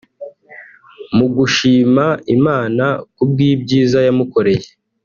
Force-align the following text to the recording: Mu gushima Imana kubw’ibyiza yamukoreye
Mu 1.17 1.27
gushima 1.35 2.05
Imana 2.37 2.85
kubw’ibyiza 3.15 3.99
yamukoreye 4.07 4.67